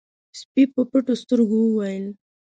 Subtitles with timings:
[0.39, 2.05] سپي په پټو سترګو وويل: